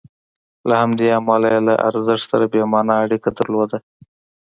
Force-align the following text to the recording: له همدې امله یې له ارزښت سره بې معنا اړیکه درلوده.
له 0.67 0.75
همدې 0.81 1.07
امله 1.19 1.47
یې 1.53 1.59
له 1.67 1.73
ارزښت 1.89 2.25
سره 2.31 2.45
بې 2.51 2.61
معنا 2.71 2.95
اړیکه 3.05 3.29
درلوده. 3.37 3.77